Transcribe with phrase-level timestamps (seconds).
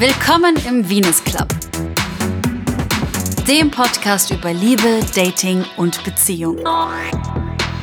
[0.00, 1.48] Willkommen im Venus Club,
[3.46, 6.56] dem Podcast über Liebe, Dating und Beziehung.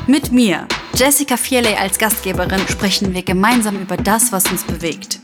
[0.07, 5.19] Mit mir, Jessica Fierley als Gastgeberin, sprechen wir gemeinsam über das, was uns bewegt.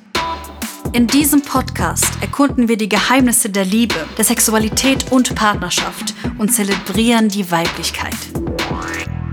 [0.91, 7.27] In diesem Podcast erkunden wir die Geheimnisse der Liebe, der Sexualität und Partnerschaft und zelebrieren
[7.27, 8.13] die Weiblichkeit.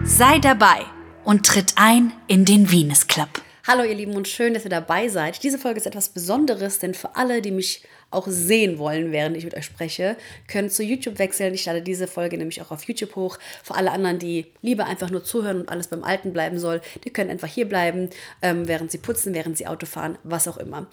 [0.03, 0.87] Sei dabei
[1.25, 3.29] und tritt ein in den Venus Club.
[3.73, 5.45] Hallo ihr Lieben und schön, dass ihr dabei seid.
[5.45, 9.45] Diese Folge ist etwas Besonderes, denn für alle, die mich auch sehen wollen, während ich
[9.45, 10.17] mit euch spreche,
[10.49, 11.54] können zu YouTube wechseln.
[11.54, 13.39] Ich lade diese Folge nämlich auch auf YouTube hoch.
[13.62, 17.11] Für alle anderen, die lieber einfach nur zuhören und alles beim Alten bleiben soll, die
[17.11, 18.11] können einfach hier bleiben,
[18.43, 20.89] ähm, während sie putzen, während sie Auto fahren, was auch immer.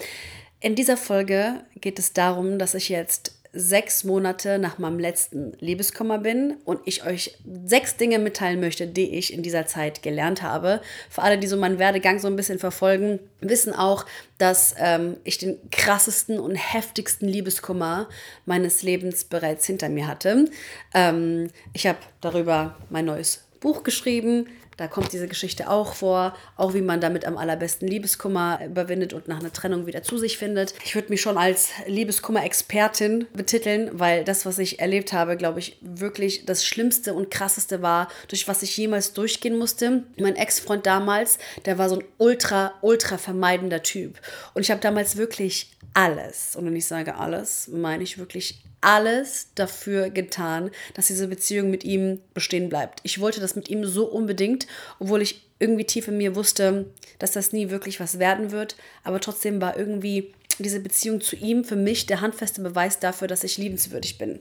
[0.59, 6.19] In dieser Folge geht es darum, dass ich jetzt sechs Monate nach meinem letzten Liebeskummer
[6.19, 10.81] bin und ich euch sechs Dinge mitteilen möchte, die ich in dieser Zeit gelernt habe.
[11.09, 14.05] Für alle, die so meinen Werdegang so ein bisschen verfolgen, wissen auch,
[14.37, 18.07] dass ähm, ich den krassesten und heftigsten Liebeskummer
[18.45, 20.45] meines Lebens bereits hinter mir hatte.
[20.93, 24.47] Ähm, ich habe darüber mein neues Buch geschrieben,
[24.77, 29.27] da kommt diese Geschichte auch vor, auch wie man damit am allerbesten Liebeskummer überwindet und
[29.27, 30.73] nach einer Trennung wieder zu sich findet.
[30.85, 35.77] Ich würde mich schon als Liebeskummer-Expertin betiteln, weil das, was ich erlebt habe, glaube ich,
[35.81, 40.03] wirklich das Schlimmste und Krasseste war, durch was ich jemals durchgehen musste.
[40.19, 44.19] Mein Ex-Freund damals, der war so ein ultra, ultra vermeidender Typ.
[44.53, 49.49] Und ich habe damals wirklich alles, und wenn ich sage alles, meine ich wirklich alles
[49.55, 52.99] dafür getan, dass diese Beziehung mit ihm bestehen bleibt.
[53.03, 54.67] Ich wollte das mit ihm so unbedingt,
[54.99, 56.85] obwohl ich irgendwie tief in mir wusste,
[57.19, 58.75] dass das nie wirklich was werden wird.
[59.03, 63.43] Aber trotzdem war irgendwie diese Beziehung zu ihm für mich der handfeste Beweis dafür, dass
[63.43, 64.39] ich liebenswürdig bin.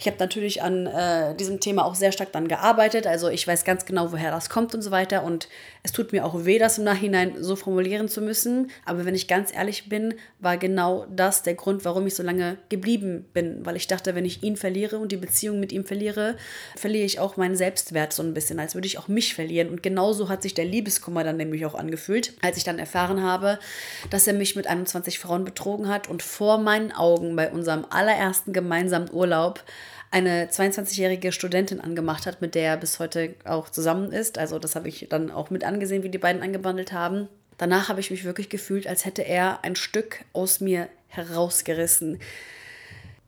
[0.00, 3.06] Ich habe natürlich an äh, diesem Thema auch sehr stark dann gearbeitet.
[3.06, 5.22] Also ich weiß ganz genau, woher das kommt und so weiter.
[5.22, 5.46] Und
[5.82, 8.70] es tut mir auch weh, das im Nachhinein so formulieren zu müssen.
[8.86, 12.56] Aber wenn ich ganz ehrlich bin, war genau das der Grund, warum ich so lange
[12.70, 13.66] geblieben bin.
[13.66, 16.38] Weil ich dachte, wenn ich ihn verliere und die Beziehung mit ihm verliere,
[16.76, 19.68] verliere ich auch meinen Selbstwert so ein bisschen, als würde ich auch mich verlieren.
[19.68, 23.58] Und genauso hat sich der Liebeskummer dann nämlich auch angefühlt, als ich dann erfahren habe,
[24.08, 28.54] dass er mich mit 21 Frauen betrogen hat und vor meinen Augen bei unserem allerersten
[28.54, 29.62] gemeinsamen Urlaub
[30.10, 34.38] eine 22-jährige Studentin angemacht hat, mit der er bis heute auch zusammen ist.
[34.38, 37.28] Also das habe ich dann auch mit angesehen, wie die beiden angebandelt haben.
[37.58, 42.18] Danach habe ich mich wirklich gefühlt, als hätte er ein Stück aus mir herausgerissen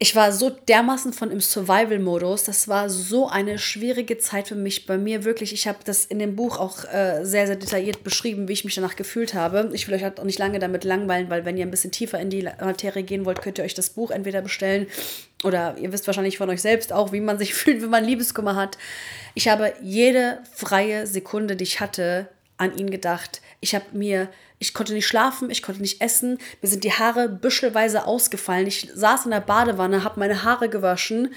[0.02, 2.42] ich war so dermaßen von im Survival-Modus.
[2.42, 4.84] Das war so eine schwierige Zeit für mich.
[4.84, 8.48] Bei mir wirklich, ich habe das in dem Buch auch äh, sehr, sehr detailliert beschrieben,
[8.48, 9.70] wie ich mich danach gefühlt habe.
[9.72, 12.18] Ich will euch halt auch nicht lange damit langweilen, weil wenn ihr ein bisschen tiefer
[12.18, 14.88] in die Materie gehen wollt, könnt ihr euch das Buch entweder bestellen
[15.44, 18.56] oder ihr wisst wahrscheinlich von euch selbst auch, wie man sich fühlt, wenn man Liebeskummer
[18.56, 18.78] hat.
[19.34, 22.26] Ich habe jede freie Sekunde, die ich hatte,
[22.56, 23.40] an ihn gedacht.
[23.60, 24.28] Ich habe mir
[24.62, 26.38] ich konnte nicht schlafen, ich konnte nicht essen.
[26.60, 28.68] Mir sind die Haare büschelweise ausgefallen.
[28.68, 31.34] Ich saß in der Badewanne, habe meine Haare gewaschen,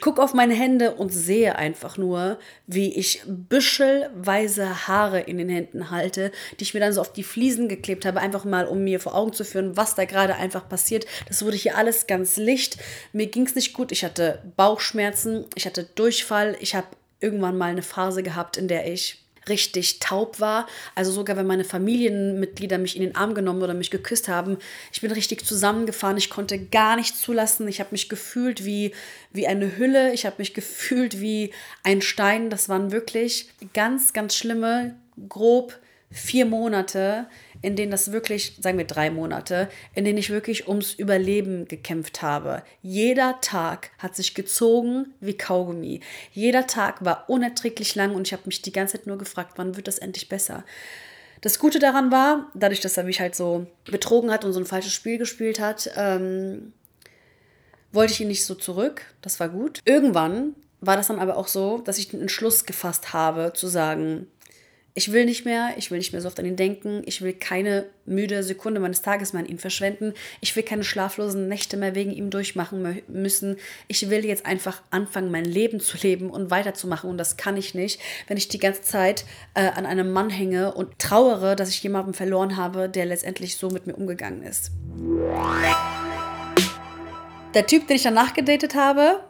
[0.00, 2.36] gucke auf meine Hände und sehe einfach nur,
[2.66, 7.22] wie ich büschelweise Haare in den Händen halte, die ich mir dann so auf die
[7.22, 10.68] Fliesen geklebt habe, einfach mal, um mir vor Augen zu führen, was da gerade einfach
[10.68, 11.06] passiert.
[11.28, 12.78] Das wurde hier alles ganz licht.
[13.12, 13.92] Mir ging es nicht gut.
[13.92, 16.56] Ich hatte Bauchschmerzen, ich hatte Durchfall.
[16.58, 16.88] Ich habe
[17.20, 20.66] irgendwann mal eine Phase gehabt, in der ich richtig taub war.
[20.94, 24.58] Also sogar wenn meine Familienmitglieder mich in den Arm genommen oder mich geküsst haben,
[24.92, 26.16] ich bin richtig zusammengefahren.
[26.16, 27.68] Ich konnte gar nichts zulassen.
[27.68, 28.92] Ich habe mich gefühlt wie,
[29.32, 30.12] wie eine Hülle.
[30.12, 31.52] Ich habe mich gefühlt wie
[31.82, 32.50] ein Stein.
[32.50, 34.96] Das waren wirklich ganz, ganz schlimme,
[35.28, 35.78] grob
[36.10, 37.26] vier Monate,
[37.64, 42.20] in denen das wirklich, sagen wir drei Monate, in denen ich wirklich ums Überleben gekämpft
[42.20, 42.62] habe.
[42.82, 46.00] Jeder Tag hat sich gezogen wie Kaugummi.
[46.32, 49.76] Jeder Tag war unerträglich lang und ich habe mich die ganze Zeit nur gefragt, wann
[49.76, 50.62] wird das endlich besser?
[51.40, 54.66] Das Gute daran war, dadurch, dass er mich halt so betrogen hat und so ein
[54.66, 56.74] falsches Spiel gespielt hat, ähm,
[57.92, 59.06] wollte ich ihn nicht so zurück.
[59.22, 59.80] Das war gut.
[59.86, 64.26] Irgendwann war das dann aber auch so, dass ich den Entschluss gefasst habe, zu sagen,
[64.96, 67.32] ich will nicht mehr, ich will nicht mehr so oft an ihn denken, ich will
[67.32, 71.96] keine müde Sekunde meines Tages mehr an ihn verschwenden, ich will keine schlaflosen Nächte mehr
[71.96, 73.56] wegen ihm durchmachen müssen,
[73.88, 77.74] ich will jetzt einfach anfangen, mein Leben zu leben und weiterzumachen und das kann ich
[77.74, 79.24] nicht, wenn ich die ganze Zeit
[79.54, 83.70] äh, an einem Mann hänge und trauere, dass ich jemanden verloren habe, der letztendlich so
[83.70, 84.70] mit mir umgegangen ist.
[87.52, 89.24] Der Typ, den ich danach gedatet habe,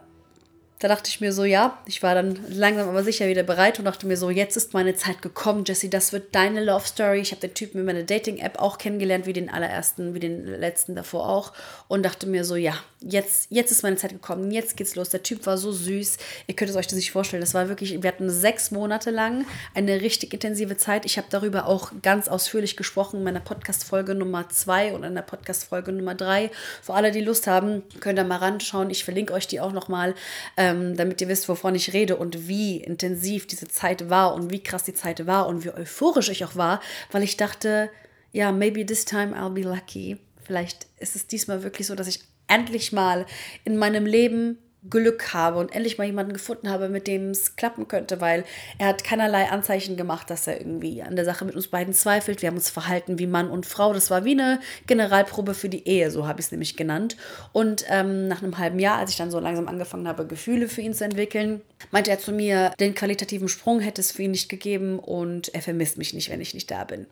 [0.79, 3.85] da dachte ich mir so, ja, ich war dann langsam aber sicher wieder bereit und
[3.85, 7.21] dachte mir so, jetzt ist meine Zeit gekommen, Jessie, das wird deine Love Story.
[7.21, 10.95] Ich habe den Typen in meiner Dating-App auch kennengelernt, wie den allerersten, wie den letzten
[10.95, 11.53] davor auch.
[11.87, 12.73] Und dachte mir so, ja,
[13.05, 15.09] jetzt, jetzt ist meine Zeit gekommen, jetzt geht's los.
[15.09, 16.17] Der Typ war so süß.
[16.47, 17.41] Ihr könnt es euch das nicht vorstellen.
[17.41, 21.05] Das war wirklich, wir hatten sechs Monate lang eine richtig intensive Zeit.
[21.05, 25.21] Ich habe darüber auch ganz ausführlich gesprochen in meiner Podcast-Folge Nummer zwei und in der
[25.21, 26.51] Podcast-Folge Nummer drei.
[26.81, 28.89] Für alle, die Lust haben, könnt ihr mal ranschauen.
[28.89, 30.15] Ich verlinke euch die auch nochmal.
[30.57, 34.63] Ähm, damit ihr wisst, wovon ich rede und wie intensiv diese Zeit war und wie
[34.63, 36.81] krass die Zeit war und wie euphorisch ich auch war,
[37.11, 37.89] weil ich dachte,
[38.31, 40.17] ja, maybe this time I'll be lucky.
[40.43, 43.25] Vielleicht ist es diesmal wirklich so, dass ich endlich mal
[43.63, 44.57] in meinem Leben
[44.89, 48.43] Glück habe und endlich mal jemanden gefunden habe, mit dem es klappen könnte, weil
[48.77, 52.41] er hat keinerlei Anzeichen gemacht, dass er irgendwie an der Sache mit uns beiden zweifelt.
[52.41, 53.93] Wir haben uns verhalten wie Mann und Frau.
[53.93, 57.17] Das war wie eine Generalprobe für die Ehe, so habe ich es nämlich genannt.
[57.51, 60.81] Und ähm, nach einem halben Jahr, als ich dann so langsam angefangen habe, Gefühle für
[60.81, 61.61] ihn zu entwickeln,
[61.91, 65.61] meinte er zu mir, den qualitativen Sprung hätte es für ihn nicht gegeben und er
[65.61, 67.07] vermisst mich nicht, wenn ich nicht da bin.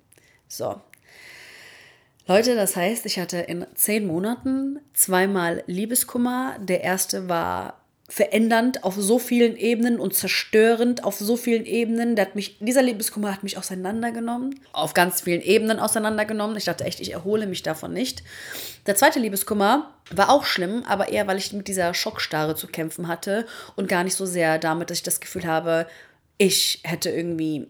[0.48, 0.80] So,
[2.26, 6.56] Leute, das heißt, ich hatte in zehn Monaten zweimal Liebeskummer.
[6.60, 12.16] Der erste war verändernd auf so vielen Ebenen und zerstörend auf so vielen Ebenen.
[12.16, 16.56] Der hat mich, dieser Liebeskummer hat mich auseinandergenommen, auf ganz vielen Ebenen auseinandergenommen.
[16.56, 18.24] Ich dachte echt, ich erhole mich davon nicht.
[18.86, 23.08] Der zweite Liebeskummer war auch schlimm, aber eher, weil ich mit dieser Schockstarre zu kämpfen
[23.10, 23.46] hatte
[23.76, 25.88] und gar nicht so sehr damit, dass ich das Gefühl habe,
[26.38, 27.68] ich hätte irgendwie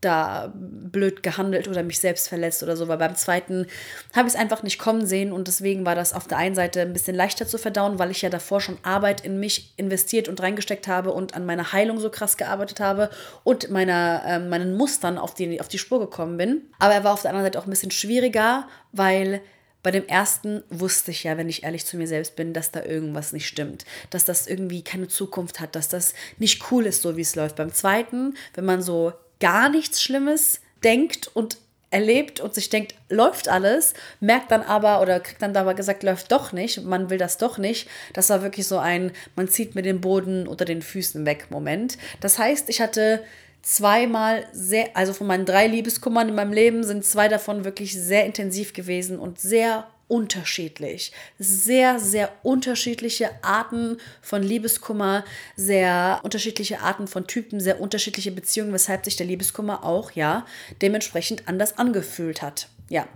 [0.00, 3.66] da blöd gehandelt oder mich selbst verletzt oder so, weil beim zweiten
[4.14, 6.82] habe ich es einfach nicht kommen sehen und deswegen war das auf der einen Seite
[6.82, 10.40] ein bisschen leichter zu verdauen, weil ich ja davor schon Arbeit in mich investiert und
[10.40, 13.10] reingesteckt habe und an meiner Heilung so krass gearbeitet habe
[13.42, 16.62] und meiner, äh, meinen Mustern auf die, auf die Spur gekommen bin.
[16.78, 19.40] Aber er war auf der anderen Seite auch ein bisschen schwieriger, weil
[19.82, 22.84] bei dem ersten wusste ich ja, wenn ich ehrlich zu mir selbst bin, dass da
[22.84, 27.16] irgendwas nicht stimmt, dass das irgendwie keine Zukunft hat, dass das nicht cool ist, so
[27.16, 27.56] wie es läuft.
[27.56, 31.58] Beim zweiten, wenn man so gar nichts Schlimmes denkt und
[31.90, 36.30] erlebt und sich denkt, läuft alles, merkt dann aber oder kriegt dann dabei gesagt, läuft
[36.32, 37.88] doch nicht, man will das doch nicht.
[38.12, 41.96] Das war wirklich so ein, man zieht mir den Boden unter den Füßen weg Moment.
[42.20, 43.22] Das heißt, ich hatte
[43.62, 48.26] zweimal sehr, also von meinen drei Liebeskummern in meinem Leben sind zwei davon wirklich sehr
[48.26, 51.12] intensiv gewesen und sehr unterschiedlich.
[51.38, 55.24] Sehr, sehr unterschiedliche Arten von Liebeskummer,
[55.56, 60.46] sehr unterschiedliche Arten von Typen, sehr unterschiedliche Beziehungen, weshalb sich der Liebeskummer auch, ja,
[60.82, 62.68] dementsprechend anders angefühlt hat.
[62.88, 63.06] Ja.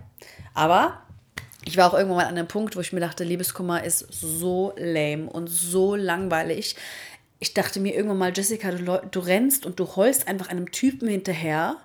[0.53, 1.01] Aber
[1.65, 4.73] ich war auch irgendwann mal an einem Punkt, wo ich mir dachte, Liebeskummer ist so
[4.77, 6.75] lame und so langweilig.
[7.39, 11.07] Ich dachte mir irgendwann mal, Jessica, du, du rennst und du heulst einfach einem Typen
[11.07, 11.77] hinterher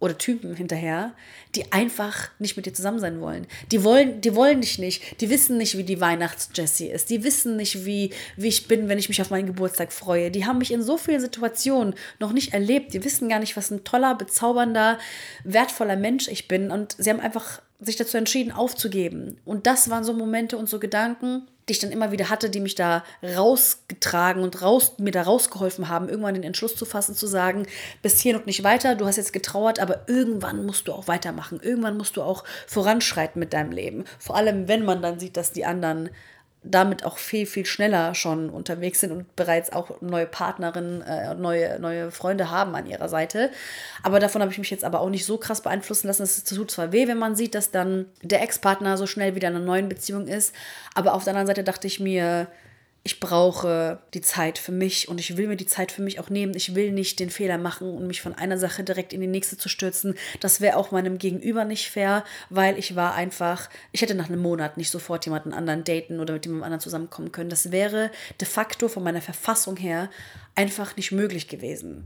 [0.00, 1.12] oder Typen hinterher,
[1.54, 3.46] die einfach nicht mit dir zusammen sein wollen.
[3.70, 5.20] Die wollen, die wollen dich nicht.
[5.20, 7.10] Die wissen nicht, wie die Weihnachts-Jessie ist.
[7.10, 10.30] Die wissen nicht, wie, wie ich bin, wenn ich mich auf meinen Geburtstag freue.
[10.30, 12.94] Die haben mich in so vielen Situationen noch nicht erlebt.
[12.94, 14.98] Die wissen gar nicht, was ein toller, bezaubernder,
[15.44, 16.70] wertvoller Mensch ich bin.
[16.70, 19.38] Und sie haben einfach sich dazu entschieden, aufzugeben.
[19.44, 22.60] Und das waren so Momente und so Gedanken, die ich dann immer wieder hatte, die
[22.60, 27.26] mich da rausgetragen und raus, mir da rausgeholfen haben, irgendwann den Entschluss zu fassen, zu
[27.26, 27.66] sagen,
[28.02, 31.60] bis hier noch nicht weiter, du hast jetzt getrauert, aber irgendwann musst du auch weitermachen.
[31.62, 34.04] Irgendwann musst du auch voranschreiten mit deinem Leben.
[34.18, 36.10] Vor allem, wenn man dann sieht, dass die anderen
[36.62, 41.78] damit auch viel, viel schneller schon unterwegs sind und bereits auch neue Partnerinnen, äh, neue,
[41.80, 43.50] neue Freunde haben an ihrer Seite.
[44.02, 46.22] Aber davon habe ich mich jetzt aber auch nicht so krass beeinflussen lassen.
[46.22, 49.56] Es tut zwar weh, wenn man sieht, dass dann der Ex-Partner so schnell wieder in
[49.56, 50.54] einer neuen Beziehung ist,
[50.94, 52.46] aber auf der anderen Seite dachte ich mir,
[53.02, 56.28] ich brauche die Zeit für mich und ich will mir die Zeit für mich auch
[56.28, 56.54] nehmen.
[56.54, 59.56] Ich will nicht den Fehler machen und mich von einer Sache direkt in die nächste
[59.56, 60.16] zu stürzen.
[60.40, 64.42] Das wäre auch meinem Gegenüber nicht fair, weil ich war einfach, ich hätte nach einem
[64.42, 67.48] Monat nicht sofort jemanden anderen daten oder mit jemandem anderen zusammenkommen können.
[67.48, 70.10] Das wäre de facto von meiner Verfassung her
[70.54, 72.04] einfach nicht möglich gewesen.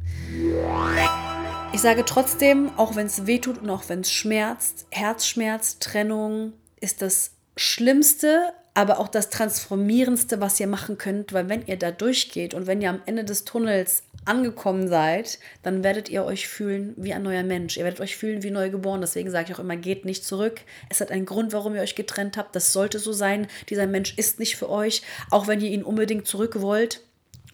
[1.72, 7.02] Ich sage trotzdem, auch wenn es wehtut und auch wenn es schmerzt, Herzschmerz, Trennung ist
[7.02, 12.54] das Schlimmste, aber auch das Transformierendste, was ihr machen könnt, weil wenn ihr da durchgeht
[12.54, 17.14] und wenn ihr am Ende des Tunnels angekommen seid, dann werdet ihr euch fühlen wie
[17.14, 17.76] ein neuer Mensch.
[17.76, 19.00] Ihr werdet euch fühlen wie neu geboren.
[19.00, 20.62] Deswegen sage ich auch immer, geht nicht zurück.
[20.88, 22.56] Es hat einen Grund, warum ihr euch getrennt habt.
[22.56, 23.46] Das sollte so sein.
[23.68, 27.00] Dieser Mensch ist nicht für euch, auch wenn ihr ihn unbedingt zurück wollt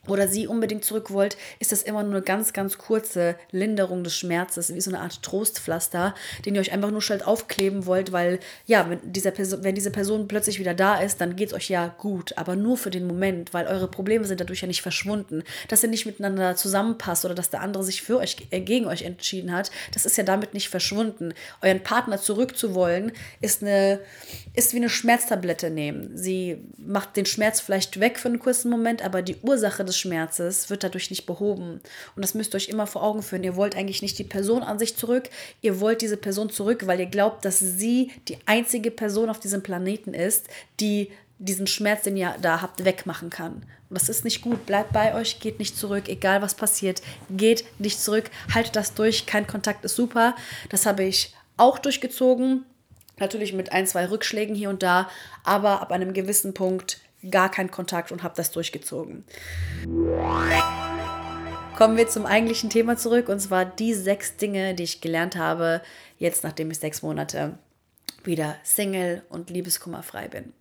[0.07, 4.17] oder sie unbedingt zurück wollt, ist das immer nur eine ganz, ganz kurze Linderung des
[4.17, 6.15] Schmerzes, wie so eine Art Trostpflaster,
[6.45, 9.91] den ihr euch einfach nur schnell aufkleben wollt, weil ja, wenn, dieser Person, wenn diese
[9.91, 13.05] Person plötzlich wieder da ist, dann geht es euch ja gut, aber nur für den
[13.05, 15.43] Moment, weil eure Probleme sind dadurch ja nicht verschwunden.
[15.67, 19.03] Dass ihr nicht miteinander zusammenpasst oder dass der andere sich für euch, äh, gegen euch
[19.03, 21.33] entschieden hat, das ist ja damit nicht verschwunden.
[21.61, 23.99] Euren Partner zurückzuwollen, ist, eine,
[24.55, 26.17] ist wie eine Schmerztablette nehmen.
[26.17, 29.99] Sie macht den Schmerz vielleicht weg für einen kurzen Moment, aber die Ursache des des
[29.99, 31.81] Schmerzes wird dadurch nicht behoben.
[32.15, 33.43] Und das müsst ihr euch immer vor Augen führen.
[33.43, 35.29] Ihr wollt eigentlich nicht die Person an sich zurück,
[35.61, 39.61] ihr wollt diese Person zurück, weil ihr glaubt, dass sie die einzige Person auf diesem
[39.61, 40.47] Planeten ist,
[40.79, 43.53] die diesen Schmerz, den ihr da habt, wegmachen kann.
[43.89, 44.65] Und das ist nicht gut.
[44.67, 47.01] Bleibt bei euch, geht nicht zurück, egal was passiert.
[47.29, 49.25] Geht nicht zurück, haltet das durch.
[49.25, 50.35] Kein Kontakt ist super.
[50.69, 52.63] Das habe ich auch durchgezogen.
[53.19, 55.09] Natürlich mit ein, zwei Rückschlägen hier und da,
[55.43, 59.25] aber ab einem gewissen Punkt gar kein Kontakt und habe das durchgezogen.
[61.75, 65.81] Kommen wir zum eigentlichen Thema zurück und zwar die sechs Dinge, die ich gelernt habe,
[66.17, 67.57] jetzt nachdem ich sechs Monate
[68.23, 70.53] wieder Single und liebeskummerfrei bin.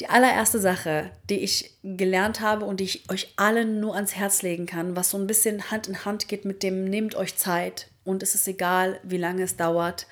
[0.00, 4.40] Die allererste Sache, die ich gelernt habe und die ich euch allen nur ans Herz
[4.40, 7.88] legen kann, was so ein bisschen Hand in Hand geht mit dem, nehmt euch Zeit
[8.04, 10.06] und es ist egal, wie lange es dauert,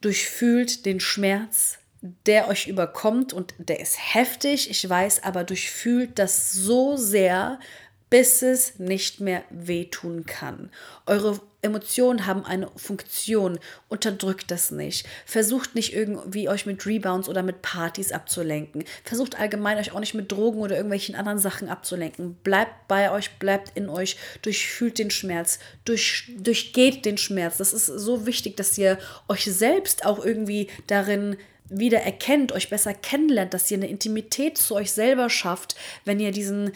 [0.00, 1.78] durchfühlt den Schmerz,
[2.26, 7.58] der euch überkommt und der ist heftig, ich weiß, aber durchfühlt das so sehr,
[8.08, 10.70] bis es nicht mehr wehtun kann.
[11.06, 13.58] Eure Emotionen haben eine Funktion.
[13.88, 15.06] Unterdrückt das nicht.
[15.24, 18.84] Versucht nicht irgendwie euch mit Rebounds oder mit Partys abzulenken.
[19.02, 22.36] Versucht allgemein euch auch nicht mit Drogen oder irgendwelchen anderen Sachen abzulenken.
[22.44, 27.58] Bleibt bei euch, bleibt in euch, durchfühlt den Schmerz, durch, durchgeht den Schmerz.
[27.58, 28.98] Das ist so wichtig, dass ihr
[29.28, 31.36] euch selbst auch irgendwie darin
[31.68, 36.32] wieder erkennt, euch besser kennenlernt, dass ihr eine Intimität zu euch selber schafft, wenn ihr
[36.32, 36.72] diesen,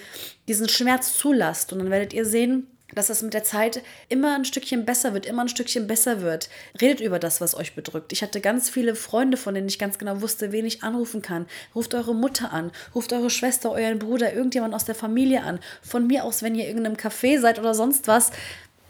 [0.49, 1.73] diesen Schmerz zulasst.
[1.73, 5.27] Und dann werdet ihr sehen, dass das mit der Zeit immer ein Stückchen besser wird,
[5.27, 6.49] immer ein Stückchen besser wird.
[6.81, 8.13] Redet über das, was euch bedrückt.
[8.13, 11.47] Ich hatte ganz viele Freunde, von denen ich ganz genau wusste, wen ich anrufen kann.
[11.75, 15.61] Ruft eure Mutter an, ruft eure Schwester, euren Bruder, irgendjemand aus der Familie an.
[15.83, 18.31] Von mir aus, wenn ihr in irgendeinem Café seid oder sonst was,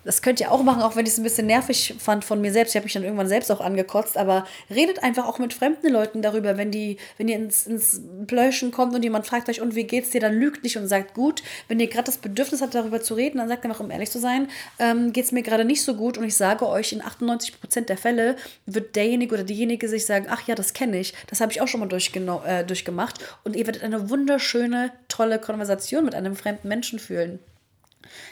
[0.04, 2.52] das könnt ihr auch machen, auch wenn ich es ein bisschen nervig fand von mir
[2.52, 2.72] selbst.
[2.72, 6.22] Ich habe mich dann irgendwann selbst auch angekotzt, aber redet einfach auch mit fremden Leuten
[6.22, 9.84] darüber, wenn die, wenn ihr ins, ins Plöschen kommt und jemand fragt euch, und wie
[9.84, 11.42] geht's dir, dann lügt nicht und sagt gut.
[11.68, 14.18] Wenn ihr gerade das Bedürfnis habt, darüber zu reden, dann sagt einfach, um ehrlich zu
[14.18, 17.86] sein, ähm, geht es mir gerade nicht so gut und ich sage euch, in 98%
[17.86, 21.52] der Fälle wird derjenige oder diejenige sich sagen, ach ja, das kenne ich, das habe
[21.52, 26.36] ich auch schon mal äh, durchgemacht und ihr werdet eine wunderschöne, tolle Konversation mit einem
[26.36, 27.40] fremden Menschen fühlen.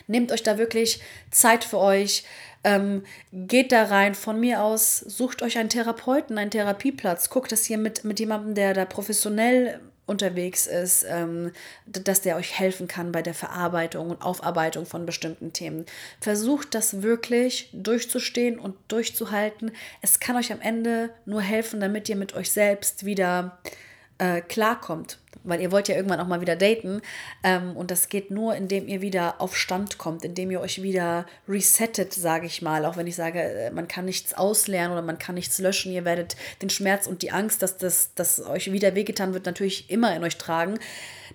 [0.07, 2.25] Nehmt euch da wirklich Zeit für euch.
[2.65, 4.15] Ähm, geht da rein.
[4.15, 7.31] Von mir aus sucht euch einen Therapeuten, einen Therapieplatz.
[7.31, 11.53] Guckt, dass ihr mit, mit jemandem, der da professionell unterwegs ist, ähm,
[11.87, 15.85] dass der euch helfen kann bei der Verarbeitung und Aufarbeitung von bestimmten Themen.
[16.21, 19.71] Versucht das wirklich durchzustehen und durchzuhalten.
[20.01, 23.59] Es kann euch am Ende nur helfen, damit ihr mit euch selbst wieder
[24.19, 25.19] äh, klarkommt.
[25.45, 27.01] Weil ihr wollt ja irgendwann auch mal wieder daten.
[27.43, 31.27] Ähm, und das geht nur, indem ihr wieder auf Stand kommt, indem ihr euch wieder
[31.49, 32.85] resettet, sage ich mal.
[32.85, 35.93] Auch wenn ich sage, äh, man kann nichts auslernen oder man kann nichts löschen.
[35.93, 39.91] Ihr werdet den Schmerz und die Angst, dass das dass euch wieder wehgetan wird, natürlich
[39.91, 40.79] immer in euch tragen.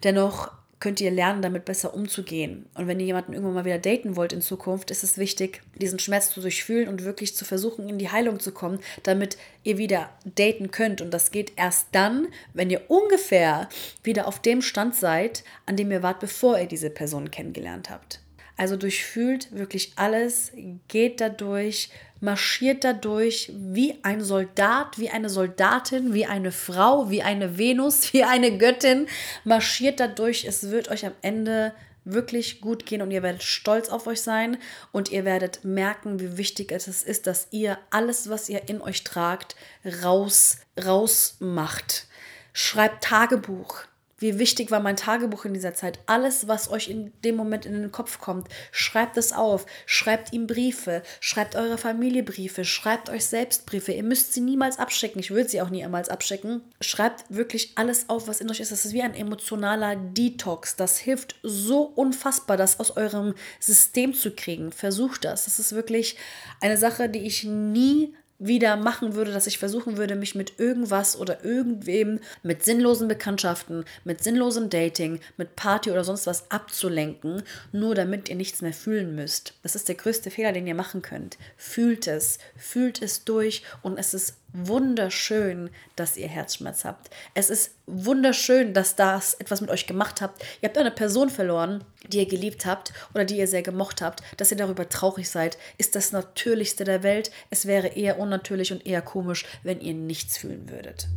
[0.03, 0.51] Dennoch
[0.83, 2.65] könnt ihr lernen, damit besser umzugehen.
[2.73, 5.97] Und wenn ihr jemanden irgendwann mal wieder daten wollt in Zukunft, ist es wichtig, diesen
[5.97, 10.09] Schmerz zu durchfühlen und wirklich zu versuchen, in die Heilung zu kommen, damit ihr wieder
[10.25, 10.99] daten könnt.
[10.99, 13.69] Und das geht erst dann, wenn ihr ungefähr
[14.03, 18.19] wieder auf dem Stand seid, an dem ihr wart, bevor ihr diese Person kennengelernt habt.
[18.57, 20.51] Also durchfühlt wirklich alles,
[20.89, 21.91] geht dadurch,
[22.23, 28.23] marschiert dadurch wie ein Soldat, wie eine Soldatin, wie eine Frau, wie eine Venus, wie
[28.23, 29.07] eine Göttin,
[29.43, 30.45] marschiert dadurch.
[30.45, 31.73] Es wird euch am Ende
[32.05, 34.57] wirklich gut gehen und ihr werdet stolz auf euch sein
[34.91, 39.03] und ihr werdet merken, wie wichtig es ist, dass ihr alles, was ihr in euch
[39.03, 39.55] tragt,
[40.03, 42.07] raus, raus macht.
[42.53, 43.83] Schreibt Tagebuch.
[44.23, 45.99] Wie wichtig war mein Tagebuch in dieser Zeit?
[46.05, 49.65] Alles, was euch in dem Moment in den Kopf kommt, schreibt es auf.
[49.85, 51.03] Schreibt ihm Briefe.
[51.19, 52.63] Schreibt eurer Familie Briefe.
[52.63, 53.91] Schreibt euch selbst Briefe.
[53.91, 55.19] Ihr müsst sie niemals abschicken.
[55.19, 56.61] Ich würde sie auch niemals abschicken.
[56.79, 58.71] Schreibt wirklich alles auf, was in euch ist.
[58.71, 60.77] Das ist wie ein emotionaler Detox.
[60.77, 64.71] Das hilft so unfassbar, das aus eurem System zu kriegen.
[64.71, 65.43] Versucht das.
[65.43, 66.15] Das ist wirklich
[66.61, 71.17] eine Sache, die ich nie wieder machen würde, dass ich versuchen würde, mich mit irgendwas
[71.17, 77.95] oder irgendwem, mit sinnlosen Bekanntschaften, mit sinnlosem Dating, mit Party oder sonst was abzulenken, nur
[77.95, 79.53] damit ihr nichts mehr fühlen müsst.
[79.63, 81.37] Das ist der größte Fehler, den ihr machen könnt.
[81.57, 87.09] Fühlt es, fühlt es durch und es ist wunderschön, dass ihr Herzschmerz habt.
[87.33, 90.43] Es ist wunderschön, dass das etwas mit euch gemacht habt.
[90.61, 94.21] Ihr habt eine Person verloren, die ihr geliebt habt oder die ihr sehr gemocht habt.
[94.37, 97.31] Dass ihr darüber traurig seid, ist das Natürlichste der Welt.
[97.49, 101.07] Es wäre eher unnatürlich und eher komisch, wenn ihr nichts fühlen würdet.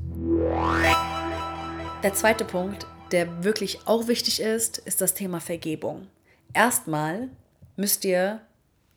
[2.02, 6.09] Der zweite Punkt, der wirklich auch wichtig ist, ist das Thema Vergebung.
[6.55, 7.28] Erstmal
[7.76, 8.40] müsst ihr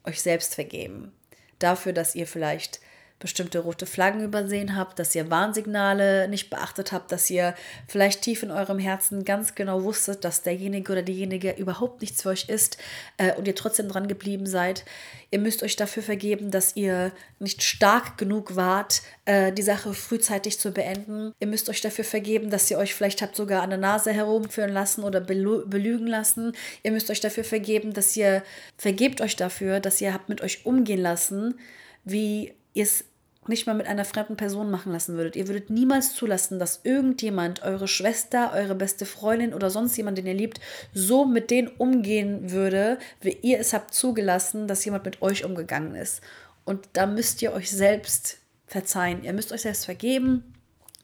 [0.06, 1.12] euch selbst vergeben.
[1.60, 2.80] Dafür, dass ihr vielleicht
[3.20, 7.54] bestimmte rote Flaggen übersehen habt, dass ihr Warnsignale nicht beachtet habt, dass ihr
[7.88, 12.30] vielleicht tief in eurem Herzen ganz genau wusstet, dass derjenige oder diejenige überhaupt nichts für
[12.30, 12.78] euch ist
[13.18, 14.86] äh, und ihr trotzdem dran geblieben seid.
[15.32, 20.58] Ihr müsst euch dafür vergeben, dass ihr nicht stark genug wart, äh, die Sache frühzeitig
[20.58, 21.34] zu beenden.
[21.40, 24.72] Ihr müsst euch dafür vergeben, dass ihr euch vielleicht habt sogar an der Nase herumführen
[24.72, 26.54] lassen oder belügen lassen.
[26.84, 28.44] Ihr müsst euch dafür vergeben, dass ihr
[28.78, 31.60] vergebt euch dafür, dass ihr habt mit euch umgehen lassen,
[32.06, 33.06] wie ihr es
[33.48, 35.36] nicht mal mit einer fremden Person machen lassen würdet.
[35.36, 40.28] Ihr würdet niemals zulassen, dass irgendjemand, eure Schwester, eure beste Freundin oder sonst jemand, den
[40.28, 40.60] ihr liebt,
[40.94, 45.96] so mit denen umgehen würde, wie ihr es habt zugelassen, dass jemand mit euch umgegangen
[45.96, 46.22] ist.
[46.64, 49.24] Und da müsst ihr euch selbst verzeihen.
[49.24, 50.54] Ihr müsst euch selbst vergeben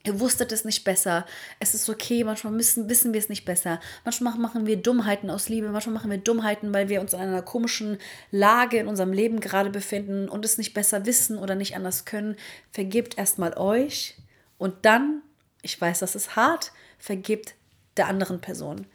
[0.06, 1.26] Ihr wusstet es nicht besser.
[1.58, 3.80] Es ist okay, manchmal müssen, wissen wir es nicht besser.
[4.04, 7.42] Manchmal machen wir Dummheiten aus Liebe, manchmal machen wir Dummheiten, weil wir uns in einer
[7.42, 7.98] komischen
[8.30, 12.36] Lage in unserem Leben gerade befinden und es nicht besser wissen oder nicht anders können.
[12.70, 14.16] Vergebt erstmal euch
[14.58, 15.22] und dann,
[15.62, 16.70] ich weiß, das ist hart,
[17.00, 17.56] vergebt
[17.96, 18.86] der anderen Person.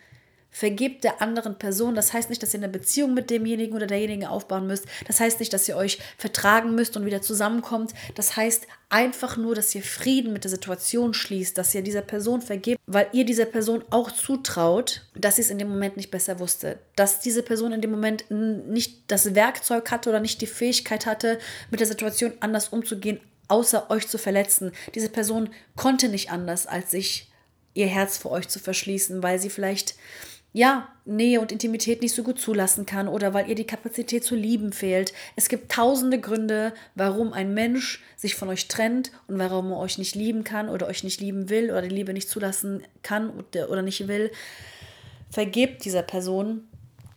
[0.54, 1.96] Vergebt der anderen Person.
[1.96, 4.86] Das heißt nicht, dass ihr eine Beziehung mit demjenigen oder derjenigen aufbauen müsst.
[5.08, 7.94] Das heißt nicht, dass ihr euch vertragen müsst und wieder zusammenkommt.
[8.16, 12.42] Das heißt einfach nur, dass ihr Frieden mit der Situation schließt, dass ihr dieser Person
[12.42, 16.40] vergebt, weil ihr dieser Person auch zutraut, dass sie es in dem Moment nicht besser
[16.40, 16.80] wusste.
[16.98, 21.40] Dass diese Person in dem Moment nicht das Werkzeug hatte oder nicht die Fähigkeit hatte,
[21.70, 24.74] mit der Situation anders umzugehen, außer euch zu verletzen.
[24.96, 27.32] Diese Person konnte nicht anders, als sich
[27.74, 29.96] ihr Herz vor euch zu verschließen, weil sie vielleicht
[30.54, 34.36] ja, Nähe und Intimität nicht so gut zulassen kann oder weil ihr die Kapazität zu
[34.36, 35.14] lieben fehlt.
[35.36, 39.98] Es gibt tausende Gründe, warum ein Mensch sich von euch trennt und warum er euch
[39.98, 43.32] nicht lieben kann oder euch nicht lieben will oder die Liebe nicht zulassen kann
[43.70, 44.32] oder nicht will.
[45.30, 46.68] Vergebt dieser Person.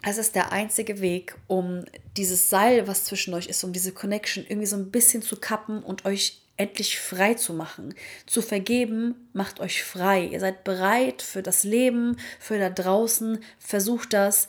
[0.07, 1.85] Es ist der einzige Weg, um
[2.17, 5.83] dieses Seil, was zwischen euch ist, um diese Connection irgendwie so ein bisschen zu kappen
[5.83, 7.95] und euch endlich frei zu machen.
[8.27, 10.25] Zu vergeben macht euch frei.
[10.25, 13.39] Ihr seid bereit für das Leben, für da draußen.
[13.59, 14.49] Versucht das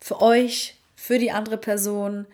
[0.00, 2.26] für euch, für die andere Person.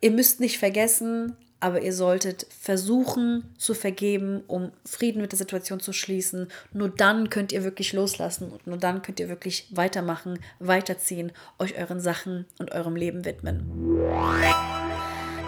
[0.00, 5.78] Ihr müsst nicht vergessen, aber ihr solltet versuchen zu vergeben, um Frieden mit der Situation
[5.78, 6.48] zu schließen.
[6.72, 11.30] Nur dann könnt ihr wirklich loslassen und nur dann könnt ihr wirklich weitermachen, weiterziehen,
[11.60, 13.70] euch euren Sachen und eurem Leben widmen.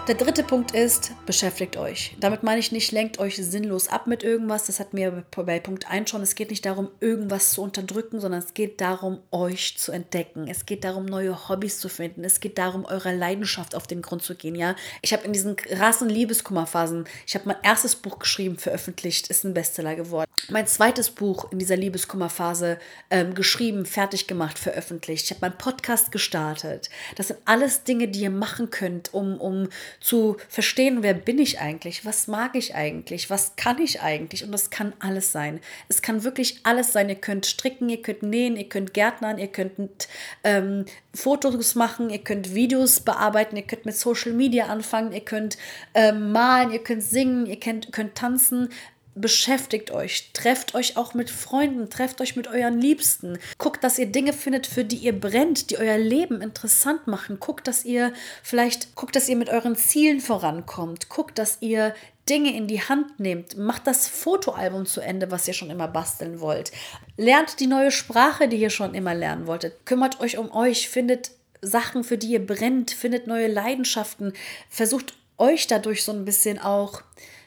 [0.07, 2.15] Der dritte Punkt ist, beschäftigt euch.
[2.19, 4.67] Damit meine ich nicht, lenkt euch sinnlos ab mit irgendwas.
[4.67, 6.21] Das hat mir bei Punkt 1 schon.
[6.21, 10.47] Es geht nicht darum, irgendwas zu unterdrücken, sondern es geht darum, euch zu entdecken.
[10.47, 12.23] Es geht darum, neue Hobbys zu finden.
[12.23, 14.53] Es geht darum, eurer Leidenschaft auf den Grund zu gehen.
[14.53, 19.43] Ja, ich habe in diesen krassen Liebeskummerphasen, ich habe mein erstes Buch geschrieben, veröffentlicht, ist
[19.43, 20.29] ein Bestseller geworden.
[20.49, 22.77] Mein zweites Buch in dieser Liebeskummerphase
[23.09, 25.25] ähm, geschrieben, fertig gemacht, veröffentlicht.
[25.25, 26.91] Ich habe meinen Podcast gestartet.
[27.15, 29.67] Das sind alles Dinge, die ihr machen könnt, um, um
[29.99, 34.51] zu verstehen, wer bin ich eigentlich, was mag ich eigentlich, was kann ich eigentlich und
[34.51, 35.59] das kann alles sein.
[35.87, 37.09] Es kann wirklich alles sein.
[37.09, 40.07] Ihr könnt stricken, ihr könnt nähen, ihr könnt gärtnern, ihr könnt
[40.43, 45.57] ähm, Fotos machen, ihr könnt Videos bearbeiten, ihr könnt mit Social Media anfangen, ihr könnt
[45.93, 48.69] ähm, malen, ihr könnt singen, ihr könnt, könnt tanzen,
[49.15, 53.39] beschäftigt euch, trefft euch auch mit Freunden, trefft euch mit euren Liebsten.
[53.57, 57.39] Guckt, dass ihr Dinge findet, für die ihr brennt, die euer Leben interessant machen.
[57.39, 61.07] Guckt, dass ihr vielleicht, guckt, dass ihr mit euren Zielen vorankommt.
[61.07, 61.95] Guckt, dass ihr
[62.29, 63.57] Dinge in die Hand nehmt.
[63.57, 66.71] Macht das Fotoalbum zu Ende, was ihr schon immer basteln wollt.
[67.15, 69.85] Lernt die neue Sprache, die ihr schon immer lernen wolltet.
[69.85, 74.33] Kümmert euch um euch, findet Sachen, für die ihr brennt, findet neue Leidenschaften.
[74.69, 77.01] Versucht euch dadurch so ein bisschen auch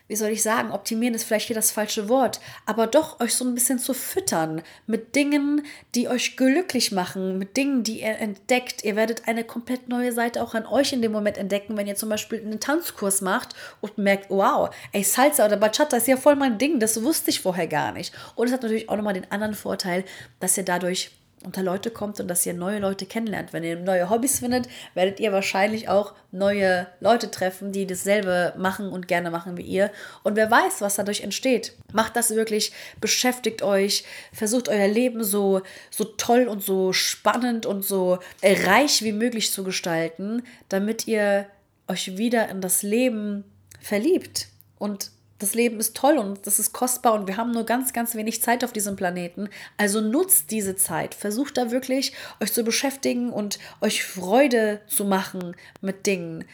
[0.08, 3.44] wie soll ich sagen, optimieren ist vielleicht hier das falsche Wort, aber doch euch so
[3.44, 5.62] ein bisschen zu füttern mit Dingen,
[5.94, 8.84] die euch glücklich machen, mit Dingen, die ihr entdeckt.
[8.84, 11.96] Ihr werdet eine komplett neue Seite auch an euch in dem Moment entdecken, wenn ihr
[11.96, 16.36] zum Beispiel einen Tanzkurs macht und merkt, wow, ey, Salsa oder Bachata ist ja voll
[16.36, 18.14] mein Ding, das wusste ich vorher gar nicht.
[18.34, 20.04] Und es hat natürlich auch nochmal den anderen Vorteil,
[20.40, 21.10] dass ihr dadurch
[21.44, 23.52] unter Leute kommt und dass ihr neue Leute kennenlernt.
[23.52, 28.90] Wenn ihr neue Hobbys findet, werdet ihr wahrscheinlich auch neue Leute treffen, die dasselbe machen
[28.90, 29.90] und gerne machen wie ihr.
[30.22, 31.74] Und wer weiß, was dadurch entsteht.
[31.92, 37.84] Macht das wirklich, beschäftigt euch, versucht euer Leben so, so toll und so spannend und
[37.84, 41.46] so reich wie möglich zu gestalten, damit ihr
[41.86, 43.44] euch wieder in das Leben
[43.80, 44.48] verliebt
[44.78, 48.14] und das Leben ist toll und das ist kostbar und wir haben nur ganz, ganz
[48.14, 49.48] wenig Zeit auf diesem Planeten.
[49.76, 51.14] Also nutzt diese Zeit.
[51.14, 56.44] Versucht da wirklich euch zu beschäftigen und euch Freude zu machen mit Dingen.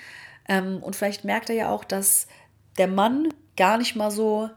[0.49, 2.27] Ähm, und vielleicht merkt ihr ja auch, dass
[2.77, 4.51] der Mann gar nicht mal so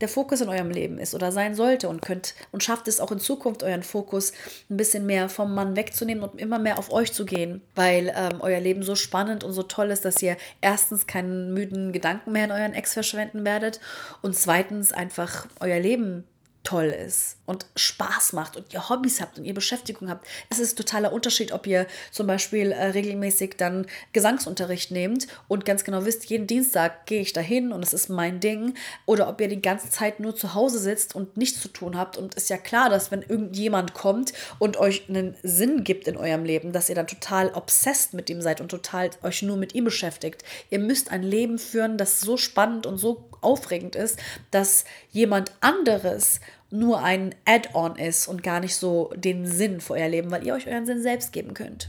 [0.00, 3.12] der Fokus in eurem Leben ist oder sein sollte und könnt und schafft es auch
[3.12, 4.32] in Zukunft euren Fokus
[4.70, 8.40] ein bisschen mehr vom Mann wegzunehmen und immer mehr auf euch zu gehen, weil ähm,
[8.40, 12.44] euer Leben so spannend und so toll ist, dass ihr erstens keinen müden Gedanken mehr
[12.44, 13.80] in euren Ex verschwenden werdet
[14.22, 16.24] und zweitens einfach euer Leben
[16.66, 20.26] toll ist und Spaß macht und ihr Hobbys habt und ihr Beschäftigung habt.
[20.50, 25.84] Es ist totaler Unterschied, ob ihr zum Beispiel äh, regelmäßig dann Gesangsunterricht nehmt und ganz
[25.84, 28.74] genau wisst, jeden Dienstag gehe ich dahin und es ist mein Ding
[29.06, 32.16] oder ob ihr die ganze Zeit nur zu Hause sitzt und nichts zu tun habt
[32.18, 36.44] und ist ja klar, dass wenn irgendjemand kommt und euch einen Sinn gibt in eurem
[36.44, 39.84] Leben, dass ihr dann total obsessed mit ihm seid und total euch nur mit ihm
[39.84, 40.42] beschäftigt.
[40.70, 44.18] Ihr müsst ein Leben führen, das so spannend und so aufregend ist,
[44.50, 50.08] dass jemand anderes nur ein Add-on ist und gar nicht so den Sinn für euer
[50.08, 51.88] Leben, weil ihr euch euren Sinn selbst geben könnt.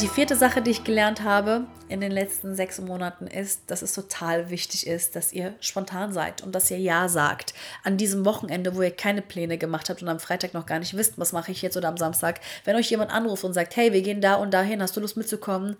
[0.00, 3.94] Die vierte Sache, die ich gelernt habe in den letzten sechs Monaten, ist, dass es
[3.94, 7.54] total wichtig ist, dass ihr spontan seid und dass ihr Ja sagt.
[7.82, 10.94] An diesem Wochenende, wo ihr keine Pläne gemacht habt und am Freitag noch gar nicht
[10.94, 13.94] wisst, was mache ich jetzt oder am Samstag, wenn euch jemand anruft und sagt, hey,
[13.94, 15.76] wir gehen da und dahin, hast du Lust mitzukommen?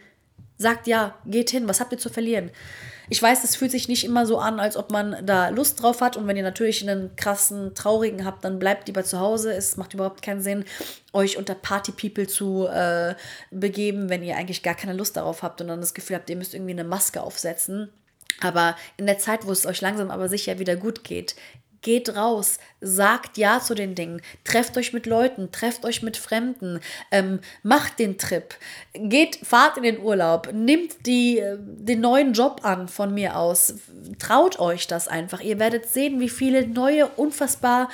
[0.56, 2.50] Sagt ja, geht hin, was habt ihr zu verlieren?
[3.08, 6.00] Ich weiß, es fühlt sich nicht immer so an, als ob man da Lust drauf
[6.00, 6.16] hat.
[6.16, 9.52] Und wenn ihr natürlich einen krassen, traurigen habt, dann bleibt lieber zu Hause.
[9.52, 10.64] Es macht überhaupt keinen Sinn,
[11.12, 13.14] euch unter Party-People zu äh,
[13.50, 16.36] begeben, wenn ihr eigentlich gar keine Lust darauf habt und dann das Gefühl habt, ihr
[16.36, 17.90] müsst irgendwie eine Maske aufsetzen.
[18.40, 21.36] Aber in der Zeit, wo es euch langsam aber sicher wieder gut geht,
[21.86, 26.80] Geht raus, sagt Ja zu den Dingen, trefft euch mit Leuten, trefft euch mit Fremden,
[27.12, 28.56] ähm, macht den Trip,
[28.92, 33.74] geht, fahrt in den Urlaub, nimmt die, äh, den neuen Job an von mir aus,
[34.18, 35.40] traut euch das einfach.
[35.40, 37.88] Ihr werdet sehen, wie viele neue, unfassbar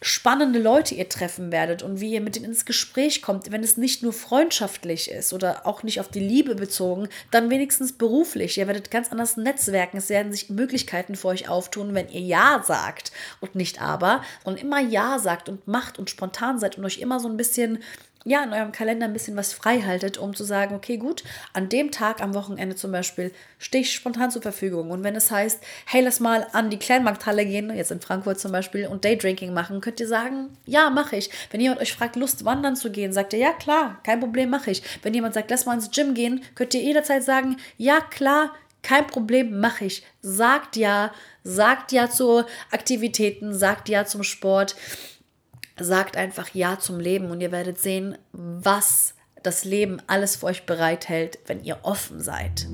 [0.00, 3.76] spannende Leute ihr treffen werdet und wie ihr mit denen ins Gespräch kommt, wenn es
[3.76, 8.58] nicht nur freundschaftlich ist oder auch nicht auf die Liebe bezogen, dann wenigstens beruflich.
[8.58, 9.96] Ihr werdet ganz anders netzwerken.
[9.96, 14.64] Es werden sich Möglichkeiten für euch auftun, wenn ihr Ja sagt und nicht aber, sondern
[14.64, 17.82] immer Ja sagt und macht und spontan seid und euch immer so ein bisschen
[18.28, 21.68] ja, in eurem Kalender ein bisschen was frei haltet, um zu sagen, okay, gut, an
[21.68, 24.90] dem Tag am Wochenende zum Beispiel stehe ich spontan zur Verfügung.
[24.90, 28.52] Und wenn es heißt, hey, lass mal an die Kleinmarkthalle gehen, jetzt in Frankfurt zum
[28.52, 31.30] Beispiel, und Daydrinking machen, könnt ihr sagen, ja, mache ich.
[31.50, 34.70] Wenn jemand euch fragt, Lust wandern zu gehen, sagt ihr, ja, klar, kein Problem, mache
[34.70, 34.82] ich.
[35.02, 39.06] Wenn jemand sagt, lass mal ins Gym gehen, könnt ihr jederzeit sagen, ja, klar, kein
[39.06, 40.02] Problem, mache ich.
[40.22, 41.12] Sagt ja,
[41.44, 44.76] sagt ja zu Aktivitäten, sagt ja zum Sport
[45.80, 50.66] sagt einfach Ja zum Leben und ihr werdet sehen, was das Leben alles für euch
[50.66, 52.66] bereithält, wenn ihr offen seid.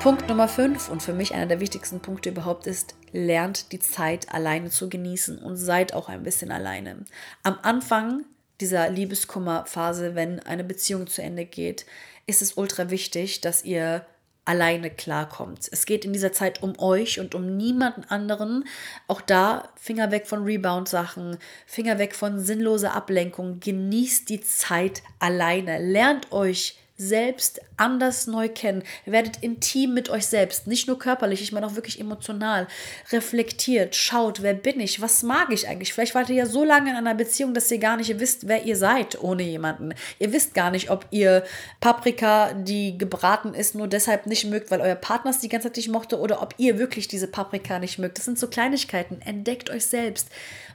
[0.00, 4.32] Punkt Nummer 5 und für mich einer der wichtigsten Punkte überhaupt ist, lernt die Zeit
[4.32, 7.04] alleine zu genießen und seid auch ein bisschen alleine.
[7.42, 8.24] Am Anfang
[8.60, 11.84] dieser Liebeskummerphase, wenn eine Beziehung zu Ende geht,
[12.26, 14.04] ist es ultra wichtig, dass ihr
[14.48, 15.68] alleine klarkommt.
[15.70, 18.64] Es geht in dieser Zeit um euch und um niemanden anderen.
[19.06, 23.60] Auch da Finger weg von Rebound-Sachen, Finger weg von sinnloser Ablenkung.
[23.60, 25.78] Genießt die Zeit alleine.
[25.78, 28.82] Lernt euch selbst anders neu kennen.
[29.06, 32.66] Werdet intim mit euch selbst, nicht nur körperlich, ich meine auch wirklich emotional.
[33.12, 35.94] Reflektiert, schaut, wer bin ich, was mag ich eigentlich.
[35.94, 38.64] Vielleicht wart ihr ja so lange in einer Beziehung, dass ihr gar nicht wisst, wer
[38.64, 39.94] ihr seid ohne jemanden.
[40.18, 41.44] Ihr wisst gar nicht, ob ihr
[41.80, 45.76] Paprika, die gebraten ist, nur deshalb nicht mögt, weil euer Partner es die ganze Zeit
[45.76, 48.18] nicht mochte oder ob ihr wirklich diese Paprika nicht mögt.
[48.18, 49.22] Das sind so Kleinigkeiten.
[49.22, 50.28] Entdeckt euch selbst.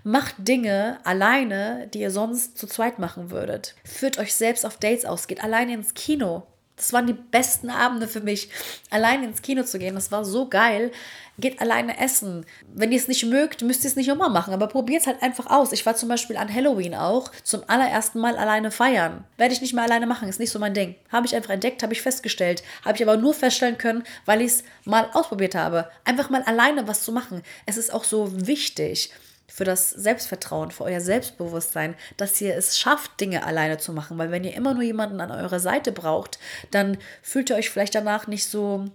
[0.06, 3.76] Macht Dinge alleine, die ihr sonst zu zweit machen würdet.
[3.86, 6.44] Führt euch selbst auf Dates aus, geht alleine ins Kino.
[6.76, 8.50] Das waren die besten Abende für mich,
[8.90, 9.96] alleine ins Kino zu gehen.
[9.96, 10.92] Das war so geil.
[11.38, 12.46] Geht alleine essen.
[12.74, 15.22] Wenn ihr es nicht mögt, müsst ihr es nicht immer machen, aber probiert es halt
[15.22, 15.72] einfach aus.
[15.72, 19.24] Ich war zum Beispiel an Halloween auch zum allerersten Mal alleine feiern.
[19.38, 20.96] Werde ich nicht mehr alleine machen, ist nicht so mein Ding.
[21.12, 22.64] Habe ich einfach entdeckt, habe ich festgestellt.
[22.84, 25.90] Habe ich aber nur feststellen können, weil ich es mal ausprobiert habe.
[26.04, 27.44] Einfach mal alleine was zu machen.
[27.66, 29.12] Es ist auch so wichtig
[29.54, 34.18] für das Selbstvertrauen, für euer Selbstbewusstsein, dass ihr es schafft, Dinge alleine zu machen.
[34.18, 36.40] Weil wenn ihr immer nur jemanden an eurer Seite braucht,
[36.72, 38.90] dann fühlt ihr euch vielleicht danach nicht so,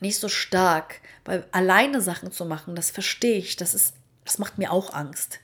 [0.00, 1.00] nicht so stark.
[1.24, 5.40] Weil alleine Sachen zu machen, das verstehe ich, das ist, das macht mir auch Angst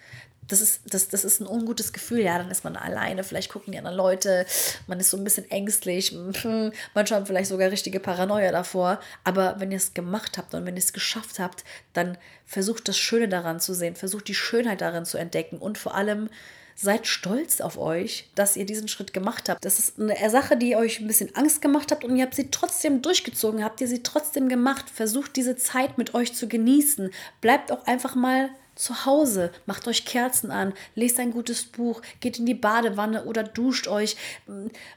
[0.49, 2.21] das ist, das, das ist ein ungutes Gefühl.
[2.21, 4.47] Ja, dann ist man alleine, vielleicht gucken die anderen Leute,
[4.87, 6.13] man ist so ein bisschen ängstlich,
[6.95, 8.99] manchmal vielleicht sogar richtige Paranoia davor.
[9.25, 12.99] Aber wenn ihr es gemacht habt und wenn ihr es geschafft habt, dann versucht das
[12.99, 16.31] Schöne daran zu sehen, versucht die Schönheit darin zu entdecken und vor allem
[16.81, 19.65] seid stolz auf euch, dass ihr diesen Schritt gemacht habt.
[19.65, 22.53] Das ist eine Sache, die euch ein bisschen Angst gemacht habt und ihr habt sie
[22.53, 24.89] trotzdem durchgezogen, habt ihr sie trotzdem gemacht.
[24.89, 27.11] Versucht diese Zeit mit euch zu genießen.
[27.41, 32.39] Bleibt auch einfach mal zu Hause, macht euch Kerzen an, lest ein gutes Buch, geht
[32.39, 34.17] in die Badewanne oder duscht euch,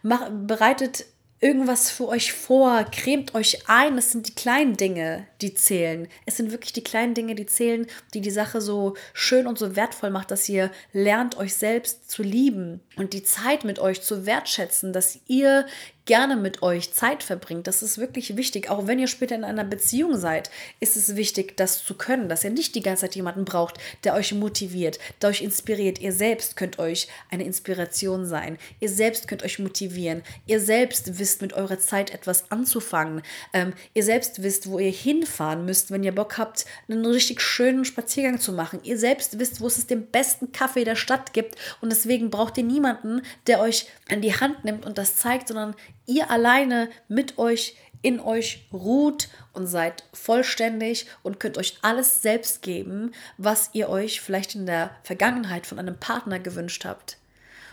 [0.03, 1.05] macht, bereitet
[1.39, 3.95] irgendwas für euch vor, cremt euch ein.
[3.95, 6.07] Das sind die kleinen Dinge, die zählen.
[6.25, 9.75] Es sind wirklich die kleinen Dinge, die zählen, die die Sache so schön und so
[9.75, 14.25] wertvoll macht, dass ihr lernt, euch selbst zu lieben und die Zeit mit euch zu
[14.25, 15.65] wertschätzen, dass ihr
[16.05, 17.67] gerne mit euch Zeit verbringt.
[17.67, 18.69] Das ist wirklich wichtig.
[18.69, 20.49] Auch wenn ihr später in einer Beziehung seid,
[20.79, 24.15] ist es wichtig, das zu können, dass ihr nicht die ganze Zeit jemanden braucht, der
[24.15, 25.99] euch motiviert, der euch inspiriert.
[25.99, 28.57] Ihr selbst könnt euch eine Inspiration sein.
[28.79, 30.23] Ihr selbst könnt euch motivieren.
[30.47, 33.21] Ihr selbst wisst mit eurer Zeit etwas anzufangen.
[33.53, 34.89] Ähm, ihr selbst wisst, wo ihr
[35.31, 38.79] hinfahren müsst, wenn ihr Bock habt, einen richtig schönen Spaziergang zu machen.
[38.83, 42.63] Ihr selbst wisst, wo es den besten Kaffee der Stadt gibt und deswegen braucht ihr
[42.63, 47.75] niemanden, der euch an die Hand nimmt und das zeigt, sondern ihr alleine mit euch
[48.03, 54.21] in euch ruht und seid vollständig und könnt euch alles selbst geben, was ihr euch
[54.21, 57.17] vielleicht in der Vergangenheit von einem Partner gewünscht habt.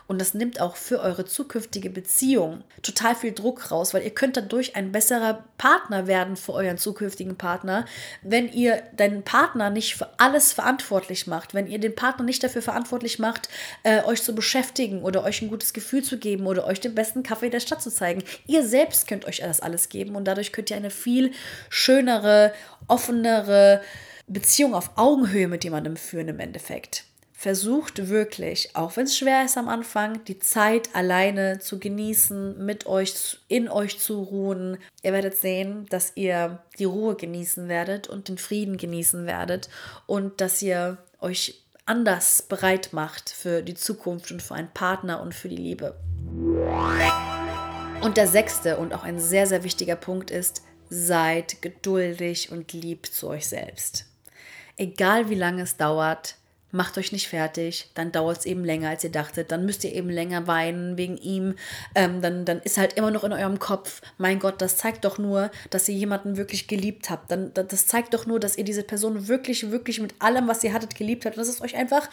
[0.09, 4.38] Und das nimmt auch für eure zukünftige Beziehung total viel Druck raus, weil ihr könnt
[4.38, 7.85] dadurch ein besserer Partner werden für euren zukünftigen Partner,
[8.23, 12.62] wenn ihr deinen Partner nicht für alles verantwortlich macht, wenn ihr den Partner nicht dafür
[12.62, 13.51] verantwortlich macht,
[13.83, 17.23] äh, euch zu beschäftigen oder euch ein gutes Gefühl zu geben oder euch den besten
[17.23, 18.25] Kaffee der Stadt zu zeigen.
[18.47, 21.33] Ihr selbst könnt euch das alles geben und dadurch könnt ihr eine viel
[21.68, 22.55] schönere,
[22.87, 23.83] offenere
[24.27, 27.05] Beziehung auf Augenhöhe mit jemandem führen im Endeffekt
[27.38, 32.87] versucht wirklich, auch wenn es schwer ist am Anfang, die Zeit alleine zu genießen, mit
[32.87, 34.77] euch, in euch zu ruhen.
[35.05, 39.70] Ihr werdet sehen, dass ihr die Ruhe genießen werdet und den Frieden genießen werdet
[40.07, 45.33] und dass ihr euch anders bereit macht für die Zukunft und für einen Partner und
[45.33, 45.94] für die Liebe.
[48.03, 53.07] Und der sechste und auch ein sehr, sehr wichtiger Punkt ist, seid geduldig und lieb
[53.07, 54.07] zu euch selbst.
[54.77, 56.35] Egal wie lange es dauert,
[56.70, 59.94] macht euch nicht fertig, dann dauert es eben länger, als ihr dachtet, dann müsst ihr
[59.94, 61.54] eben länger weinen wegen ihm,
[61.94, 65.18] ähm, dann, dann ist halt immer noch in eurem Kopf, mein Gott, das zeigt doch
[65.18, 68.83] nur, dass ihr jemanden wirklich geliebt habt, dann, das zeigt doch nur, dass ihr diese
[68.83, 71.37] Person wirklich, wirklich mit allem, was ihr hattet, geliebt habt.
[71.37, 72.09] Und dass es euch einfach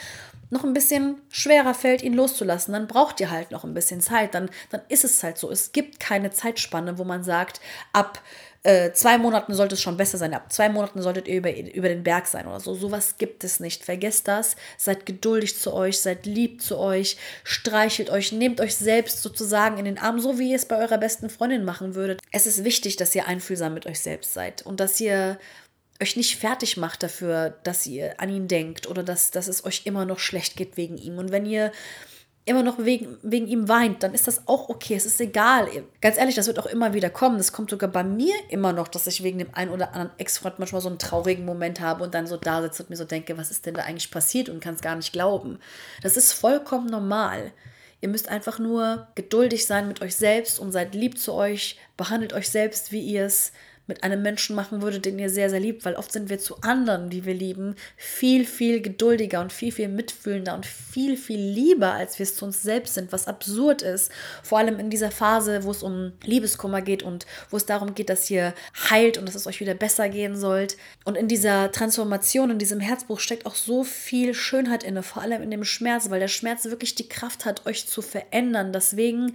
[0.49, 4.33] noch ein bisschen schwerer fällt, ihn loszulassen, dann braucht ihr halt noch ein bisschen Zeit,
[4.33, 7.59] dann, dann ist es halt so, es gibt keine Zeitspanne, wo man sagt,
[7.91, 8.21] ab
[8.65, 10.33] äh, zwei Monaten sollte es schon besser sein.
[10.33, 12.73] Ab zwei Monaten solltet ihr über, über den Berg sein oder so.
[12.73, 13.85] Sowas gibt es nicht.
[13.85, 14.55] Vergesst das.
[14.77, 19.85] Seid geduldig zu euch, seid lieb zu euch, streichelt euch, nehmt euch selbst sozusagen in
[19.85, 22.19] den Arm, so wie ihr es bei eurer besten Freundin machen würdet.
[22.31, 25.37] Es ist wichtig, dass ihr einfühlsam mit euch selbst seid und dass ihr
[26.01, 29.83] euch nicht fertig macht dafür, dass ihr an ihn denkt oder dass, dass es euch
[29.85, 31.19] immer noch schlecht geht wegen ihm.
[31.19, 31.71] Und wenn ihr
[32.45, 34.95] immer noch wegen, wegen ihm weint, dann ist das auch okay.
[34.95, 35.67] Es ist egal.
[35.99, 37.39] Ganz ehrlich, das wird auch immer wieder kommen.
[37.39, 40.59] Es kommt sogar bei mir immer noch, dass ich wegen dem einen oder anderen Ex-Freund
[40.59, 43.35] manchmal so einen traurigen Moment habe und dann so da sitze und mir so denke,
[43.37, 45.57] was ist denn da eigentlich passiert und kann es gar nicht glauben.
[46.03, 47.51] Das ist vollkommen normal.
[48.01, 51.79] Ihr müsst einfach nur geduldig sein mit euch selbst und seid lieb zu euch.
[51.97, 53.53] Behandelt euch selbst, wie ihr es
[53.87, 56.61] mit einem Menschen machen würde, den ihr sehr, sehr liebt, weil oft sind wir zu
[56.61, 61.93] anderen, die wir lieben, viel, viel geduldiger und viel, viel mitfühlender und viel, viel lieber,
[61.93, 64.11] als wir es zu uns selbst sind, was absurd ist.
[64.43, 68.09] Vor allem in dieser Phase, wo es um Liebeskummer geht und wo es darum geht,
[68.09, 68.53] dass ihr
[68.89, 70.77] heilt und dass es euch wieder besser gehen sollt.
[71.03, 75.43] Und in dieser Transformation, in diesem Herzbruch steckt auch so viel Schönheit inne, vor allem
[75.43, 78.73] in dem Schmerz, weil der Schmerz wirklich die Kraft hat, euch zu verändern.
[78.73, 79.33] Deswegen,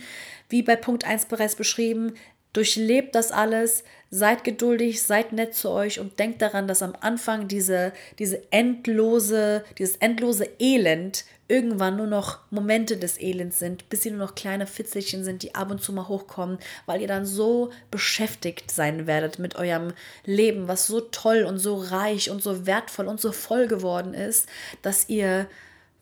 [0.48, 2.14] wie bei Punkt 1 bereits beschrieben,
[2.52, 7.46] Durchlebt das alles, seid geduldig, seid nett zu euch und denkt daran, dass am Anfang
[7.46, 14.10] diese, diese endlose, dieses endlose Elend irgendwann nur noch Momente des Elends sind, bis sie
[14.10, 17.70] nur noch kleine Fitzelchen sind, die ab und zu mal hochkommen, weil ihr dann so
[17.90, 19.92] beschäftigt sein werdet mit eurem
[20.24, 24.48] Leben, was so toll und so reich und so wertvoll und so voll geworden ist,
[24.82, 25.48] dass ihr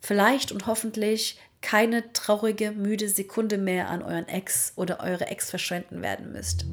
[0.00, 6.02] vielleicht und hoffentlich keine traurige, müde Sekunde mehr an euren Ex oder eure Ex verschwenden
[6.02, 6.66] werden müsst.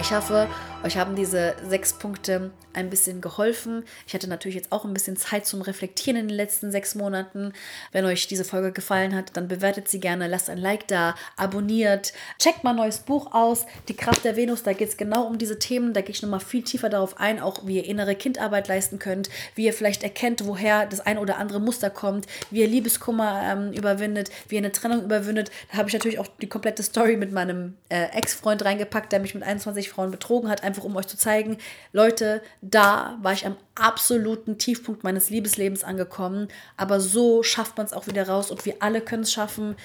[0.00, 0.48] Ich hoffe,
[0.84, 3.84] euch haben diese sechs Punkte ein bisschen geholfen.
[4.06, 7.52] Ich hatte natürlich jetzt auch ein bisschen Zeit zum Reflektieren in den letzten sechs Monaten.
[7.92, 12.12] Wenn euch diese Folge gefallen hat, dann bewertet sie gerne, lasst ein Like da, abonniert,
[12.38, 14.62] checkt mein neues Buch aus, Die Kraft der Venus.
[14.62, 15.92] Da geht es genau um diese Themen.
[15.92, 19.28] Da gehe ich nochmal viel tiefer darauf ein, auch wie ihr innere Kindarbeit leisten könnt,
[19.54, 23.72] wie ihr vielleicht erkennt, woher das ein oder andere Muster kommt, wie ihr Liebeskummer ähm,
[23.72, 25.50] überwindet, wie ihr eine Trennung überwindet.
[25.70, 29.34] Da habe ich natürlich auch die komplette Story mit meinem äh, Ex-Freund reingepackt, der mich
[29.34, 31.58] mit 21 Frauen betrogen hat, einfach um euch zu zeigen,
[31.92, 37.92] Leute, da war ich am absoluten Tiefpunkt meines Liebeslebens angekommen, aber so schafft man es
[37.92, 39.76] auch wieder raus und wir alle können es schaffen.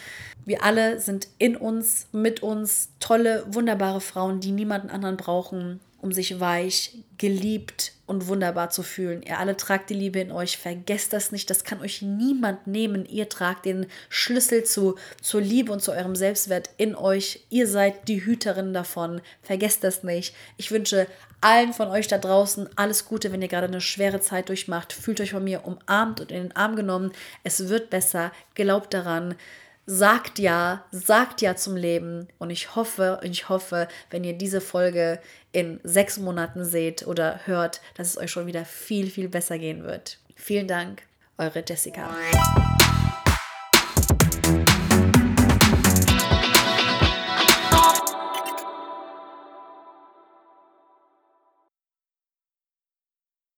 [0.46, 6.12] Wir alle sind in uns, mit uns tolle, wunderbare Frauen, die niemanden anderen brauchen um
[6.12, 9.22] sich weich, geliebt und wunderbar zu fühlen.
[9.24, 13.06] Ihr alle tragt die Liebe in euch, vergesst das nicht, das kann euch niemand nehmen.
[13.06, 17.42] Ihr tragt den Schlüssel zu, zur Liebe und zu eurem Selbstwert in euch.
[17.50, 20.36] Ihr seid die Hüterin davon, vergesst das nicht.
[20.56, 21.08] Ich wünsche
[21.42, 24.94] allen von euch da draußen alles Gute, wenn ihr gerade eine schwere Zeit durchmacht.
[24.94, 27.12] Fühlt euch von mir umarmt und in den Arm genommen.
[27.44, 29.36] Es wird besser, glaubt daran
[29.88, 32.28] sagt ja, sagt ja zum Leben.
[32.38, 35.20] Und ich hoffe, ich hoffe, wenn ihr diese Folge
[35.54, 39.84] in sechs Monaten seht oder hört, dass es euch schon wieder viel, viel besser gehen
[39.84, 40.20] wird.
[40.36, 41.02] Vielen Dank,
[41.38, 42.10] eure Jessica.